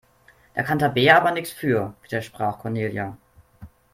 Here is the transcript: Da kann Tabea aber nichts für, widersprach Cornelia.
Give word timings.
Da 0.55 0.63
kann 0.63 0.79
Tabea 0.79 1.15
aber 1.19 1.29
nichts 1.29 1.51
für, 1.51 1.93
widersprach 2.01 2.57
Cornelia. 2.57 3.15